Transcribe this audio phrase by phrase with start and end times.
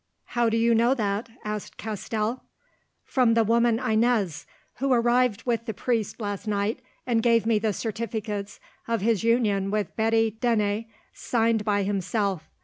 [0.33, 2.41] "How do you know that?" asked Castell.
[3.05, 7.71] "From the woman Inez, who arrived with the priest last night, and gave me the
[7.71, 12.49] certificates of his union with Betty Dene signed by himself.